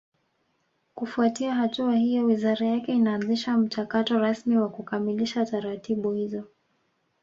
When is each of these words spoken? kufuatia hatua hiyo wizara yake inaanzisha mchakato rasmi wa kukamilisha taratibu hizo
kufuatia 0.95 1.55
hatua 1.55 1.95
hiyo 1.95 2.25
wizara 2.25 2.67
yake 2.67 2.93
inaanzisha 2.93 3.57
mchakato 3.57 4.19
rasmi 4.19 4.57
wa 4.57 4.69
kukamilisha 4.69 5.45
taratibu 5.45 6.11
hizo 6.11 6.43